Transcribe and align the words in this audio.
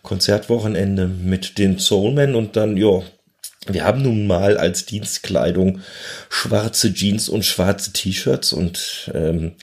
Konzertwochenende 0.06 1.08
mit 1.08 1.58
den 1.58 1.80
Soulmen 1.80 2.36
und 2.36 2.56
dann, 2.56 2.78
ja, 2.78 3.02
wir 3.68 3.84
haben 3.84 4.04
nun 4.04 4.28
mal 4.28 4.58
als 4.58 4.86
Dienstkleidung 4.86 5.82
schwarze 6.30 6.94
Jeans 6.94 7.28
und 7.28 7.44
schwarze 7.44 7.92
T-Shirts 7.92 8.54
und 8.54 9.12
ähm, 9.14 9.54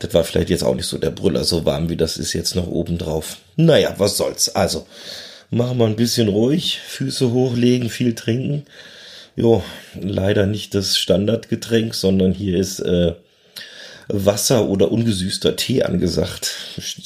das 0.00 0.12
war 0.12 0.24
vielleicht 0.24 0.50
jetzt 0.50 0.64
auch 0.64 0.74
nicht 0.74 0.86
so 0.88 0.98
der 0.98 1.12
Brüller, 1.12 1.44
so 1.44 1.64
warm 1.64 1.88
wie 1.88 1.96
das 1.96 2.16
ist 2.16 2.32
jetzt 2.32 2.56
noch 2.56 2.66
oben 2.66 2.98
drauf. 2.98 3.38
Naja, 3.56 3.94
was 3.96 4.16
soll's. 4.16 4.54
Also, 4.54 4.86
machen 5.50 5.78
wir 5.78 5.86
ein 5.86 5.96
bisschen 5.96 6.28
ruhig, 6.28 6.80
Füße 6.86 7.32
hochlegen, 7.32 7.88
viel 7.88 8.14
trinken. 8.14 8.64
Jo, 9.36 9.62
leider 10.00 10.46
nicht 10.46 10.74
das 10.74 10.98
Standardgetränk, 10.98 11.94
sondern 11.94 12.32
hier 12.32 12.58
ist 12.58 12.80
äh, 12.80 13.14
Wasser 14.08 14.68
oder 14.68 14.92
ungesüßter 14.92 15.56
Tee 15.56 15.82
angesagt. 15.82 16.54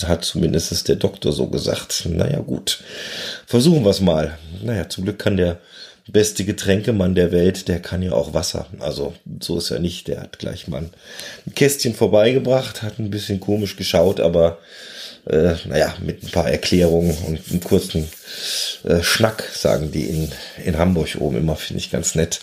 Hat 0.04 0.24
zumindest 0.24 0.88
der 0.88 0.96
Doktor 0.96 1.32
so 1.32 1.46
gesagt. 1.46 2.06
Naja, 2.06 2.40
gut. 2.40 2.80
Versuchen 3.46 3.84
wir 3.84 3.90
es 3.90 4.00
mal. 4.00 4.38
Naja, 4.62 4.88
zum 4.88 5.04
Glück 5.04 5.18
kann 5.18 5.36
der 5.36 5.58
beste 6.10 6.44
Getränkemann 6.44 7.14
der 7.14 7.32
Welt, 7.32 7.68
der 7.68 7.80
kann 7.80 8.02
ja 8.02 8.12
auch 8.12 8.34
Wasser. 8.34 8.66
Also 8.80 9.14
so 9.40 9.58
ist 9.58 9.70
er 9.70 9.78
nicht. 9.78 10.08
Der 10.08 10.20
hat 10.20 10.38
gleich 10.38 10.68
mal 10.68 10.82
ein 11.46 11.54
Kästchen 11.54 11.94
vorbeigebracht, 11.94 12.82
hat 12.82 12.98
ein 12.98 13.10
bisschen 13.10 13.40
komisch 13.40 13.76
geschaut, 13.76 14.20
aber 14.20 14.58
äh, 15.28 15.54
naja, 15.66 15.94
mit 16.00 16.22
ein 16.22 16.30
paar 16.30 16.48
Erklärungen 16.50 17.16
und 17.26 17.40
einem 17.50 17.60
kurzen 17.60 18.08
äh, 18.84 19.02
Schnack, 19.02 19.44
sagen 19.52 19.92
die 19.92 20.04
in, 20.04 20.32
in 20.64 20.78
Hamburg 20.78 21.16
oben 21.18 21.38
immer, 21.38 21.56
finde 21.56 21.80
ich 21.80 21.90
ganz 21.90 22.14
nett 22.14 22.40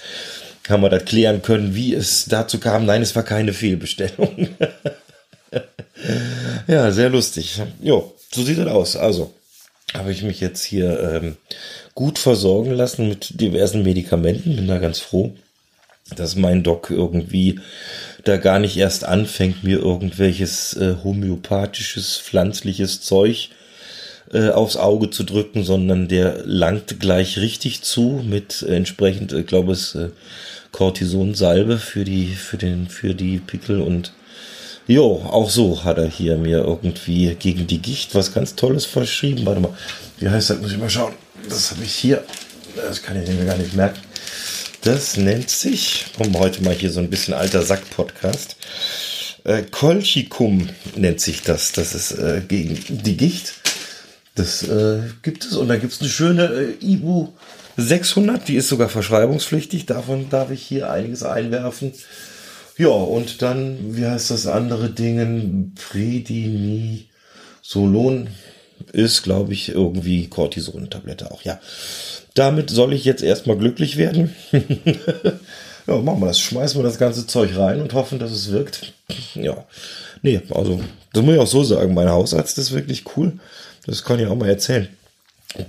haben 0.69 0.81
wir 0.81 0.89
das 0.89 1.05
klären 1.05 1.41
können, 1.41 1.75
wie 1.75 1.93
es 1.93 2.25
dazu 2.25 2.59
kam. 2.59 2.85
Nein, 2.85 3.01
es 3.01 3.15
war 3.15 3.23
keine 3.23 3.53
Fehlbestellung. 3.53 4.49
ja, 6.67 6.91
sehr 6.91 7.09
lustig. 7.09 7.61
Jo, 7.81 8.13
so 8.31 8.43
sieht 8.43 8.57
das 8.57 8.67
aus. 8.67 8.95
Also 8.95 9.33
habe 9.93 10.11
ich 10.11 10.23
mich 10.23 10.39
jetzt 10.39 10.63
hier 10.63 10.99
ähm, 10.99 11.37
gut 11.93 12.19
versorgen 12.19 12.71
lassen 12.71 13.07
mit 13.07 13.39
diversen 13.39 13.83
Medikamenten. 13.83 14.55
Bin 14.55 14.67
da 14.67 14.77
ganz 14.77 14.99
froh, 14.99 15.33
dass 16.15 16.35
mein 16.35 16.63
Doc 16.63 16.89
irgendwie 16.89 17.59
da 18.23 18.37
gar 18.37 18.59
nicht 18.59 18.77
erst 18.77 19.05
anfängt, 19.05 19.63
mir 19.63 19.79
irgendwelches 19.79 20.75
äh, 20.75 20.95
homöopathisches, 21.03 22.17
pflanzliches 22.17 23.01
Zeug 23.01 23.49
äh, 24.33 24.49
aufs 24.49 24.77
Auge 24.77 25.11
zu 25.11 25.23
drücken, 25.23 25.63
sondern 25.63 26.07
der 26.07 26.43
langt 26.45 26.99
gleich 26.99 27.37
richtig 27.37 27.83
zu 27.83 28.23
mit 28.25 28.63
äh, 28.63 28.75
entsprechend, 28.75 29.31
ich 29.31 29.39
äh, 29.39 29.43
glaube 29.43 29.73
es, 29.73 29.97
Cortisonsalbe 30.75 31.77
für 31.77 32.03
die, 32.03 32.35
für 32.35 32.57
den, 32.57 32.89
für 32.89 33.13
die 33.13 33.37
Pickel 33.37 33.79
und 33.79 34.11
jo, 34.87 35.25
auch 35.31 35.49
so 35.49 35.85
hat 35.85 35.97
er 35.97 36.09
hier 36.09 36.35
mir 36.35 36.57
irgendwie 36.65 37.33
gegen 37.35 37.65
die 37.65 37.81
Gicht 37.81 38.13
was 38.13 38.33
ganz 38.33 38.55
Tolles 38.55 38.83
verschrieben. 38.83 39.45
Warte 39.45 39.61
mal, 39.61 39.73
wie 40.19 40.27
heißt 40.27 40.49
das? 40.49 40.59
Muss 40.59 40.73
ich 40.73 40.77
mal 40.77 40.89
schauen. 40.89 41.13
Das 41.47 41.71
habe 41.71 41.81
ich 41.85 41.95
hier. 41.95 42.25
Das 42.75 43.01
kann 43.01 43.23
ich 43.23 43.29
mir 43.29 43.45
gar 43.45 43.55
nicht 43.55 43.73
merken. 43.73 44.01
Das 44.81 45.15
nennt 45.15 45.49
sich, 45.49 46.07
um 46.19 46.37
heute 46.37 46.61
mal 46.61 46.73
hier 46.73 46.91
so 46.91 46.99
ein 46.99 47.09
bisschen 47.09 47.33
alter 47.33 47.61
Sack-Podcast. 47.61 48.57
Äh, 49.45 49.63
Colchicum 49.71 50.67
nennt 50.97 51.21
sich 51.21 51.41
das. 51.41 51.71
Das 51.71 51.95
ist 51.95 52.11
äh, 52.11 52.41
gegen 52.45 52.77
die 52.89 53.15
Gicht. 53.15 53.53
Das 54.35 54.61
äh, 54.63 55.03
gibt 55.21 55.45
es. 55.45 55.55
Und 55.55 55.69
da 55.69 55.77
gibt 55.77 55.93
es 55.93 56.01
eine 56.01 56.09
schöne 56.09 56.75
äh, 56.81 56.85
Ibu 56.85 57.29
600, 57.77 58.47
die 58.47 58.55
ist 58.55 58.69
sogar 58.69 58.89
verschreibungspflichtig. 58.89 59.85
Davon 59.85 60.29
darf 60.29 60.49
ich 60.51 60.63
hier 60.63 60.91
einiges 60.91 61.23
einwerfen. 61.23 61.91
Ja, 62.77 62.89
und 62.89 63.41
dann, 63.41 63.95
wie 63.95 64.05
heißt 64.05 64.31
das 64.31 64.47
andere 64.47 64.89
Ding? 64.89 65.71
Prednisolon 65.75 67.07
ist, 68.91 69.23
glaube 69.23 69.53
ich, 69.53 69.69
irgendwie 69.69 70.27
Cortison-Tablette 70.27 71.31
auch, 71.31 71.43
ja. 71.43 71.61
Damit 72.33 72.69
soll 72.69 72.91
ich 72.93 73.05
jetzt 73.05 73.23
erstmal 73.23 73.57
glücklich 73.57 73.95
werden. 73.95 74.35
ja, 74.51 74.59
machen 75.97 76.19
wir 76.19 76.27
das. 76.27 76.41
Schmeißen 76.41 76.77
wir 76.77 76.83
das 76.83 76.97
ganze 76.97 77.25
Zeug 77.27 77.55
rein 77.55 77.79
und 77.81 77.93
hoffen, 77.93 78.19
dass 78.19 78.31
es 78.31 78.51
wirkt. 78.51 78.91
Ja. 79.35 79.63
Nee, 80.21 80.41
also, 80.49 80.81
das 81.13 81.23
muss 81.23 81.35
ich 81.35 81.39
auch 81.39 81.47
so 81.47 81.63
sagen. 81.63 81.93
Mein 81.93 82.09
Hausarzt 82.09 82.57
ist 82.57 82.73
wirklich 82.73 83.05
cool. 83.15 83.39
Das 83.85 84.03
kann 84.03 84.19
ich 84.19 84.27
auch 84.27 84.35
mal 84.35 84.49
erzählen. 84.49 84.89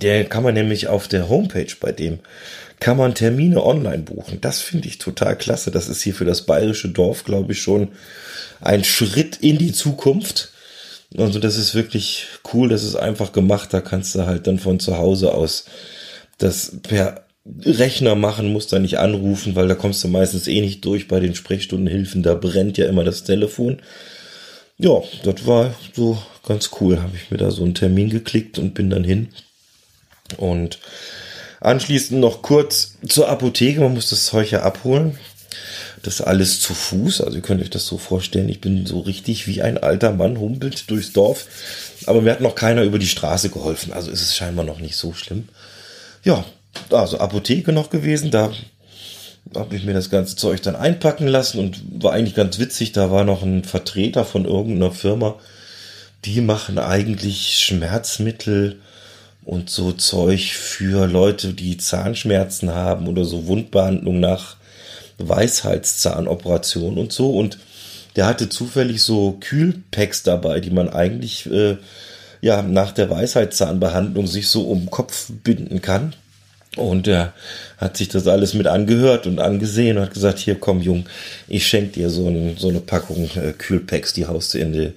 Der 0.01 0.25
kann 0.25 0.43
man 0.43 0.53
nämlich 0.53 0.87
auf 0.87 1.07
der 1.07 1.29
Homepage 1.29 1.73
bei 1.79 1.91
dem 1.91 2.19
kann 2.79 2.97
man 2.97 3.15
Termine 3.15 3.63
online 3.63 4.03
buchen. 4.03 4.39
Das 4.41 4.61
finde 4.61 4.87
ich 4.87 4.99
total 4.99 5.35
klasse. 5.35 5.71
Das 5.71 5.89
ist 5.89 6.01
hier 6.01 6.13
für 6.13 6.25
das 6.25 6.43
bayerische 6.45 6.89
Dorf, 6.89 7.23
glaube 7.23 7.53
ich, 7.53 7.61
schon 7.61 7.89
ein 8.61 8.83
Schritt 8.83 9.37
in 9.37 9.57
die 9.57 9.71
Zukunft. 9.71 10.51
Also 11.17 11.39
das 11.39 11.57
ist 11.57 11.73
wirklich 11.73 12.27
cool. 12.53 12.69
Das 12.69 12.83
ist 12.83 12.95
einfach 12.95 13.31
gemacht. 13.31 13.73
Da 13.73 13.81
kannst 13.81 14.13
du 14.15 14.25
halt 14.25 14.45
dann 14.45 14.59
von 14.59 14.79
zu 14.79 14.97
Hause 14.97 15.33
aus 15.33 15.65
das 16.37 16.77
per 16.83 17.25
Rechner 17.61 18.15
machen, 18.15 18.51
musst 18.51 18.73
da 18.73 18.79
nicht 18.79 18.99
anrufen, 18.99 19.55
weil 19.55 19.69
da 19.69 19.75
kommst 19.75 20.03
du 20.03 20.09
meistens 20.09 20.47
eh 20.47 20.59
nicht 20.59 20.83
durch 20.83 21.07
bei 21.07 21.19
den 21.19 21.33
Sprechstundenhilfen. 21.33 22.21
Da 22.21 22.35
brennt 22.35 22.77
ja 22.77 22.87
immer 22.87 23.03
das 23.03 23.23
Telefon. 23.23 23.79
Ja, 24.77 25.01
das 25.23 25.47
war 25.47 25.73
so 25.95 26.21
ganz 26.45 26.69
cool. 26.79 27.01
Habe 27.01 27.15
ich 27.15 27.31
mir 27.31 27.37
da 27.37 27.49
so 27.49 27.63
einen 27.63 27.73
Termin 27.73 28.09
geklickt 28.09 28.59
und 28.59 28.75
bin 28.75 28.91
dann 28.91 29.03
hin. 29.03 29.29
Und 30.35 30.79
anschließend 31.61 32.19
noch 32.19 32.41
kurz 32.41 32.95
zur 33.07 33.29
Apotheke. 33.29 33.79
Man 33.79 33.93
muss 33.93 34.09
das 34.09 34.25
Zeug 34.25 34.51
ja 34.51 34.63
abholen. 34.63 35.17
Das 36.03 36.21
alles 36.21 36.59
zu 36.59 36.73
Fuß. 36.73 37.21
Also 37.21 37.37
ihr 37.37 37.41
könnt 37.41 37.61
euch 37.61 37.69
das 37.69 37.87
so 37.87 37.97
vorstellen. 37.97 38.49
Ich 38.49 38.61
bin 38.61 38.85
so 38.85 38.99
richtig 38.99 39.47
wie 39.47 39.61
ein 39.61 39.77
alter 39.77 40.11
Mann 40.11 40.39
humpelt 40.39 40.89
durchs 40.89 41.13
Dorf. 41.13 41.47
Aber 42.05 42.21
mir 42.21 42.31
hat 42.31 42.41
noch 42.41 42.55
keiner 42.55 42.83
über 42.83 42.99
die 42.99 43.07
Straße 43.07 43.49
geholfen. 43.49 43.93
Also 43.93 44.11
ist 44.11 44.21
es 44.21 44.35
scheinbar 44.35 44.65
noch 44.65 44.79
nicht 44.79 44.95
so 44.95 45.13
schlimm. 45.13 45.49
Ja, 46.23 46.45
also 46.91 47.19
Apotheke 47.19 47.71
noch 47.71 47.89
gewesen. 47.89 48.31
Da 48.31 48.51
habe 49.55 49.75
ich 49.75 49.83
mir 49.83 49.93
das 49.93 50.09
ganze 50.09 50.35
Zeug 50.35 50.61
dann 50.61 50.75
einpacken 50.75 51.27
lassen 51.27 51.59
und 51.59 51.81
war 52.03 52.13
eigentlich 52.13 52.35
ganz 52.35 52.59
witzig. 52.59 52.91
Da 52.91 53.11
war 53.11 53.23
noch 53.23 53.43
ein 53.43 53.63
Vertreter 53.63 54.25
von 54.25 54.45
irgendeiner 54.45 54.91
Firma. 54.91 55.35
Die 56.25 56.41
machen 56.41 56.77
eigentlich 56.77 57.59
Schmerzmittel 57.59 58.79
und 59.47 59.69
so 59.69 59.93
Zeug 59.93 60.51
für 60.57 61.07
Leute, 61.07 61.53
die 61.53 61.77
Zahnschmerzen 61.77 62.71
haben 62.71 63.07
oder 63.07 63.23
so 63.23 63.47
Wundbehandlung 63.47 64.19
nach 64.19 64.57
Weisheitszahnoperation 65.19 66.97
und 66.97 67.13
so. 67.13 67.31
Und 67.31 67.57
der 68.17 68.25
hatte 68.25 68.49
zufällig 68.49 69.01
so 69.01 69.37
Kühlpacks 69.39 70.23
dabei, 70.23 70.59
die 70.59 70.69
man 70.69 70.89
eigentlich 70.89 71.49
äh, 71.49 71.77
ja 72.41 72.61
nach 72.61 72.91
der 72.91 73.09
Weisheitszahnbehandlung 73.09 74.27
sich 74.27 74.49
so 74.49 74.63
um 74.63 74.81
den 74.81 74.91
Kopf 74.91 75.31
binden 75.43 75.81
kann. 75.81 76.13
Und 76.75 77.07
er 77.07 77.33
hat 77.77 77.97
sich 77.97 78.09
das 78.09 78.27
alles 78.27 78.53
mit 78.53 78.67
angehört 78.67 79.25
und 79.25 79.39
angesehen 79.39 79.97
und 79.97 80.03
hat 80.03 80.13
gesagt, 80.13 80.37
hier 80.37 80.55
komm 80.55 80.81
Jung, 80.81 81.07
ich 81.47 81.65
schenke 81.65 81.93
dir 81.93 82.09
so, 82.09 82.27
ein, 82.27 82.55
so 82.57 82.69
eine 82.69 82.81
Packung 82.81 83.29
äh, 83.35 83.53
Kühlpacks, 83.53 84.13
die 84.13 84.27
haust 84.27 84.53
du 84.53 84.59
in 84.59 84.73
die, 84.73 84.93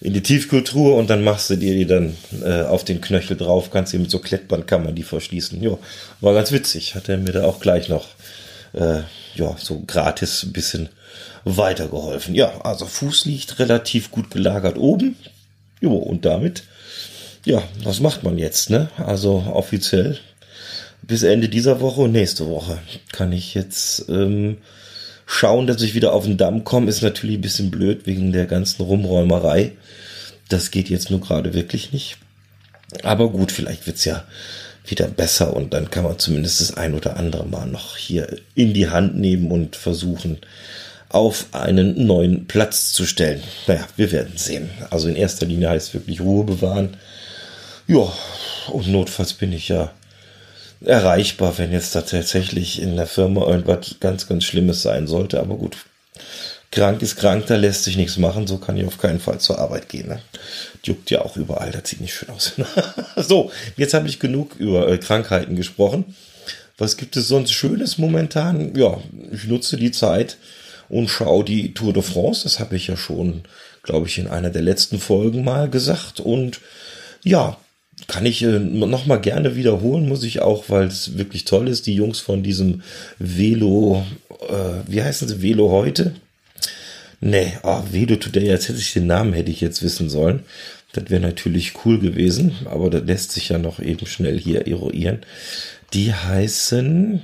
in 0.00 0.12
die 0.12 0.22
Tiefkultur 0.22 0.96
und 0.96 1.10
dann 1.10 1.24
machst 1.24 1.50
du 1.50 1.56
dir 1.56 1.74
die 1.74 1.86
dann 1.86 2.16
äh, 2.44 2.62
auf 2.62 2.84
den 2.84 3.00
Knöchel 3.00 3.36
drauf, 3.36 3.70
kannst 3.70 3.92
du 3.92 3.98
mit 3.98 4.10
so 4.10 4.20
Klettbandkammern 4.20 4.94
die 4.94 5.02
verschließen. 5.02 5.60
Ja, 5.60 5.76
war 6.20 6.34
ganz 6.34 6.52
witzig, 6.52 6.94
hat 6.94 7.08
er 7.08 7.18
mir 7.18 7.32
da 7.32 7.44
auch 7.44 7.58
gleich 7.58 7.88
noch 7.88 8.06
äh, 8.74 9.00
ja, 9.34 9.56
so 9.58 9.82
gratis 9.86 10.44
ein 10.44 10.52
bisschen 10.52 10.88
weitergeholfen. 11.44 12.34
Ja, 12.34 12.60
also 12.62 12.86
Fuß 12.86 13.24
liegt 13.24 13.58
relativ 13.58 14.10
gut 14.10 14.30
gelagert 14.30 14.78
oben. 14.78 15.16
Jo, 15.80 15.94
und 15.94 16.24
damit, 16.24 16.64
ja, 17.44 17.62
was 17.82 18.00
macht 18.00 18.24
man 18.24 18.38
jetzt, 18.38 18.70
ne? 18.70 18.90
Also 18.98 19.44
offiziell 19.52 20.18
bis 21.08 21.22
Ende 21.22 21.48
dieser 21.48 21.80
Woche 21.80 22.02
und 22.02 22.12
nächste 22.12 22.46
Woche 22.46 22.78
kann 23.10 23.32
ich 23.32 23.54
jetzt 23.54 24.08
ähm, 24.10 24.58
schauen, 25.26 25.66
dass 25.66 25.82
ich 25.82 25.94
wieder 25.94 26.12
auf 26.12 26.24
den 26.24 26.36
Damm 26.36 26.64
komme. 26.64 26.90
Ist 26.90 27.02
natürlich 27.02 27.38
ein 27.38 27.42
bisschen 27.42 27.70
blöd 27.70 28.06
wegen 28.06 28.30
der 28.30 28.44
ganzen 28.44 28.82
Rumräumerei. 28.82 29.72
Das 30.50 30.70
geht 30.70 30.90
jetzt 30.90 31.10
nur 31.10 31.20
gerade 31.20 31.54
wirklich 31.54 31.92
nicht. 31.92 32.18
Aber 33.02 33.30
gut, 33.30 33.50
vielleicht 33.50 33.86
wird's 33.86 34.04
ja 34.04 34.24
wieder 34.86 35.08
besser 35.08 35.56
und 35.56 35.72
dann 35.72 35.90
kann 35.90 36.04
man 36.04 36.18
zumindest 36.18 36.60
das 36.60 36.76
ein 36.76 36.94
oder 36.94 37.16
andere 37.16 37.46
Mal 37.46 37.66
noch 37.66 37.96
hier 37.96 38.38
in 38.54 38.74
die 38.74 38.88
Hand 38.88 39.18
nehmen 39.18 39.50
und 39.50 39.76
versuchen, 39.76 40.38
auf 41.08 41.46
einen 41.52 42.06
neuen 42.06 42.46
Platz 42.46 42.92
zu 42.92 43.06
stellen. 43.06 43.42
Naja, 43.66 43.86
wir 43.96 44.12
werden 44.12 44.36
sehen. 44.36 44.68
Also 44.90 45.08
in 45.08 45.16
erster 45.16 45.46
Linie 45.46 45.70
heißt 45.70 45.94
wirklich 45.94 46.20
Ruhe 46.20 46.44
bewahren. 46.44 46.98
Ja, 47.86 48.12
und 48.70 48.88
notfalls 48.88 49.32
bin 49.32 49.54
ich 49.54 49.68
ja 49.68 49.90
erreichbar, 50.80 51.58
wenn 51.58 51.72
jetzt 51.72 51.94
da 51.94 52.02
tatsächlich 52.02 52.80
in 52.80 52.96
der 52.96 53.06
Firma 53.06 53.46
irgendwas 53.46 53.96
ganz, 54.00 54.26
ganz 54.26 54.44
Schlimmes 54.44 54.82
sein 54.82 55.06
sollte. 55.06 55.40
Aber 55.40 55.56
gut, 55.56 55.76
krank 56.70 57.02
ist 57.02 57.16
krank, 57.16 57.46
da 57.46 57.56
lässt 57.56 57.84
sich 57.84 57.96
nichts 57.96 58.16
machen. 58.16 58.46
So 58.46 58.58
kann 58.58 58.76
ich 58.76 58.86
auf 58.86 58.98
keinen 58.98 59.20
Fall 59.20 59.38
zur 59.38 59.58
Arbeit 59.58 59.88
gehen. 59.88 60.08
Ne? 60.08 60.20
Juckt 60.84 61.10
ja 61.10 61.22
auch 61.22 61.36
überall, 61.36 61.70
das 61.70 61.88
sieht 61.88 62.00
nicht 62.00 62.14
schön 62.14 62.30
aus. 62.30 62.52
so, 63.16 63.50
jetzt 63.76 63.94
habe 63.94 64.08
ich 64.08 64.20
genug 64.20 64.56
über 64.56 64.88
äh, 64.88 64.98
Krankheiten 64.98 65.56
gesprochen. 65.56 66.16
Was 66.76 66.96
gibt 66.96 67.16
es 67.16 67.26
sonst 67.26 67.52
Schönes 67.52 67.98
momentan? 67.98 68.74
Ja, 68.76 68.98
ich 69.32 69.44
nutze 69.44 69.76
die 69.76 69.90
Zeit 69.90 70.36
und 70.88 71.08
schaue 71.08 71.44
die 71.44 71.74
Tour 71.74 71.92
de 71.92 72.02
France. 72.02 72.44
Das 72.44 72.60
habe 72.60 72.76
ich 72.76 72.86
ja 72.86 72.96
schon, 72.96 73.42
glaube 73.82 74.06
ich, 74.06 74.16
in 74.18 74.28
einer 74.28 74.50
der 74.50 74.62
letzten 74.62 75.00
Folgen 75.00 75.42
mal 75.42 75.68
gesagt. 75.68 76.20
Und 76.20 76.60
ja, 77.24 77.56
kann 78.06 78.24
ich 78.26 78.42
äh, 78.42 78.58
noch 78.58 79.06
mal 79.06 79.20
gerne 79.20 79.56
wiederholen, 79.56 80.08
muss 80.08 80.22
ich 80.22 80.40
auch, 80.40 80.64
weil 80.68 80.86
es 80.86 81.18
wirklich 81.18 81.44
toll 81.44 81.68
ist. 81.68 81.86
Die 81.86 81.94
Jungs 81.94 82.20
von 82.20 82.42
diesem 82.42 82.82
Velo, 83.18 84.04
äh, 84.48 84.90
wie 84.90 85.02
heißen 85.02 85.28
sie, 85.28 85.42
Velo 85.42 85.70
heute? 85.70 86.14
Nee, 87.20 87.54
oh, 87.64 87.82
Velo 87.90 88.16
Today, 88.16 88.46
jetzt 88.46 88.68
hätte 88.68 88.78
ich 88.78 88.92
den 88.92 89.06
Namen, 89.06 89.32
hätte 89.32 89.50
ich 89.50 89.60
jetzt 89.60 89.82
wissen 89.82 90.08
sollen. 90.08 90.44
Das 90.92 91.10
wäre 91.10 91.20
natürlich 91.20 91.72
cool 91.84 91.98
gewesen, 91.98 92.52
aber 92.64 92.88
das 92.88 93.04
lässt 93.04 93.32
sich 93.32 93.50
ja 93.50 93.58
noch 93.58 93.80
eben 93.80 94.06
schnell 94.06 94.38
hier 94.38 94.66
eruieren. 94.66 95.18
Die 95.92 96.14
heißen, 96.14 97.22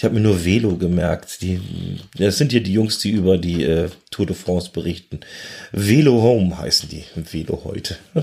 ich 0.00 0.04
habe 0.04 0.14
mir 0.14 0.22
nur 0.22 0.46
Velo 0.46 0.76
gemerkt. 0.76 1.42
Die, 1.42 1.60
das 2.16 2.38
sind 2.38 2.54
ja 2.54 2.60
die 2.60 2.72
Jungs, 2.72 3.00
die 3.00 3.10
über 3.10 3.36
die 3.36 3.64
äh, 3.64 3.90
Tour 4.10 4.24
de 4.24 4.34
France 4.34 4.70
berichten. 4.72 5.20
Velo 5.72 6.22
Home 6.22 6.56
heißen 6.56 6.88
die. 6.88 7.04
Velo 7.14 7.60
heute. 7.64 7.98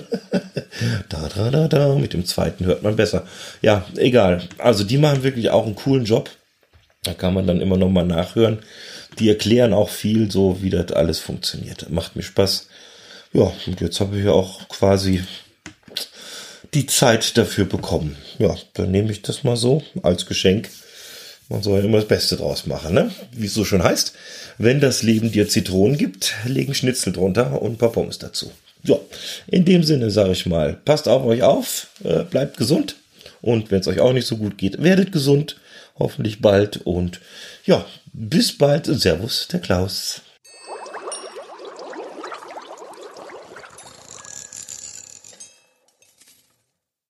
da, 1.10 1.30
da, 1.30 1.52
da, 1.52 1.68
da. 1.68 1.94
Mit 1.94 2.14
dem 2.14 2.26
zweiten 2.26 2.66
hört 2.66 2.82
man 2.82 2.96
besser. 2.96 3.28
Ja, 3.62 3.86
egal. 3.96 4.42
Also 4.58 4.84
die 4.84 4.98
machen 4.98 5.22
wirklich 5.22 5.52
auch 5.52 5.68
einen 5.68 5.76
coolen 5.76 6.06
Job. 6.06 6.32
Da 7.04 7.14
kann 7.14 7.36
man 7.36 7.46
dann 7.46 7.62
immer 7.62 7.78
noch 7.78 7.92
mal 7.92 8.08
nachhören. 8.08 8.58
Die 9.20 9.30
erklären 9.30 9.72
auch 9.72 9.90
viel, 9.90 10.32
so 10.32 10.64
wie 10.64 10.72
das 10.72 10.94
alles 10.94 11.20
funktioniert. 11.20 11.92
Macht 11.92 12.16
mir 12.16 12.24
Spaß. 12.24 12.70
Ja, 13.34 13.54
und 13.68 13.82
jetzt 13.82 14.00
habe 14.00 14.18
ich 14.18 14.26
ja 14.26 14.32
auch 14.32 14.68
quasi 14.68 15.22
die 16.74 16.88
Zeit 16.88 17.38
dafür 17.38 17.66
bekommen. 17.66 18.16
Ja, 18.40 18.56
dann 18.74 18.90
nehme 18.90 19.12
ich 19.12 19.22
das 19.22 19.44
mal 19.44 19.58
so 19.58 19.84
als 20.02 20.26
Geschenk 20.26 20.70
man 21.50 21.64
soll 21.64 21.84
immer 21.84 21.98
das 21.98 22.08
Beste 22.08 22.36
draus 22.36 22.66
machen, 22.66 22.94
ne? 22.94 23.12
Wie 23.32 23.46
es 23.46 23.54
so 23.54 23.64
schon 23.64 23.84
heißt. 23.84 24.14
Wenn 24.58 24.80
das 24.80 25.04
Leben 25.04 25.32
dir 25.32 25.48
Zitronen 25.48 25.98
gibt, 25.98 26.34
legen 26.46 26.74
Schnitzel 26.74 27.14
drunter 27.14 27.62
und 27.62 27.74
ein 27.74 27.78
paar 27.78 27.92
Pommes 27.92 28.18
dazu. 28.18 28.52
So, 28.84 29.06
in 29.48 29.66
dem 29.66 29.84
Sinne 29.84 30.12
sage 30.12 30.32
ich 30.32 30.46
mal, 30.46 30.78
passt 30.86 31.08
auf 31.08 31.24
euch 31.26 31.44
auf, 31.44 31.88
äh, 32.04 32.24
bleibt 32.24 32.58
gesund 32.58 32.96
und 33.42 33.72
wenn 33.72 33.80
es 33.80 33.88
euch 33.88 34.00
auch 34.00 34.14
nicht 34.14 34.28
so 34.28 34.38
gut 34.38 34.58
geht, 34.58 34.82
werdet 34.82 35.12
gesund, 35.12 35.58
hoffentlich 35.98 36.42
bald 36.42 36.78
und 36.78 37.20
ja, 37.66 37.86
bis 38.14 38.58
bald. 38.58 38.86
Servus, 38.86 39.48
der 39.52 39.60
Klaus. 39.60 40.22